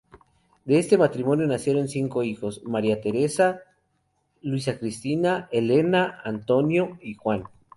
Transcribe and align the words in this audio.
De 0.65 0.79
este 0.79 0.97
matrimonio 0.97 1.45
nacieron 1.45 1.87
cinco 1.87 2.23
hijos: 2.23 2.63
María 2.63 3.01
Teresa, 3.01 3.61
Luisa 4.41 4.79
Cristina, 4.79 5.47
Elena, 5.51 6.19
Antonio 6.23 6.97
y 7.03 7.13
Juan. 7.13 7.43